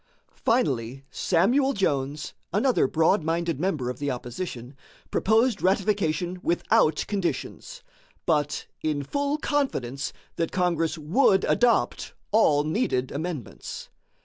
Finally, 0.43 1.05
Samuel 1.11 1.73
Jones, 1.73 2.33
another 2.51 2.87
broad 2.87 3.21
minded 3.23 3.59
member 3.59 3.87
of 3.87 3.99
the 3.99 4.09
opposition, 4.09 4.75
proposed 5.11 5.61
ratification 5.61 6.39
without 6.41 7.05
conditions, 7.07 7.83
but 8.25 8.65
"in 8.81 9.03
full 9.03 9.37
confidence" 9.37 10.11
that 10.37 10.51
Congress 10.51 10.97
would 10.97 11.43
adopt 11.43 12.15
all 12.31 12.63
needed 12.63 13.11
amendments. 13.11 13.89